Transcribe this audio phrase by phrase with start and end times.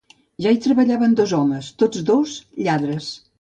[0.45, 2.35] Ja hi treballaven dos homes, tots dos
[2.67, 3.13] lladres.